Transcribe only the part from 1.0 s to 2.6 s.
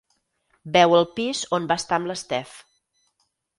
pis on va estar amb l'Steph.